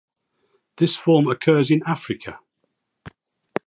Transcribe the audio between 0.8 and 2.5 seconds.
form occurs in Africa.